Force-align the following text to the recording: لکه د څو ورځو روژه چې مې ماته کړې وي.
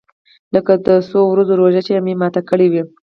لکه 0.55 0.73
د 0.85 0.87
څو 1.09 1.19
ورځو 1.31 1.53
روژه 1.61 1.81
چې 1.87 1.93
مې 2.05 2.13
ماته 2.21 2.41
کړې 2.49 2.67
وي. 2.71 2.83